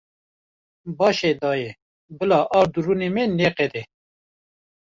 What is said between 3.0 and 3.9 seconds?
me neqede.